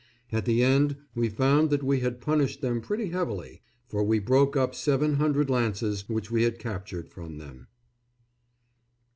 At 0.31 0.45
the 0.45 0.63
end 0.63 0.95
we 1.13 1.29
found 1.29 1.69
that 1.69 1.83
we 1.83 1.99
had 1.99 2.19
punished 2.21 2.61
them 2.61 2.81
pretty 2.81 3.09
heavily, 3.09 3.61
for 3.87 4.03
we 4.03 4.17
broke 4.17 4.57
up 4.57 4.73
seven 4.73 5.17
hundred 5.17 5.47
lances 5.47 6.05
which 6.09 6.31
we 6.31 6.41
had 6.41 6.57
captured 6.57 7.07
from 7.07 7.37
them. 7.37 7.67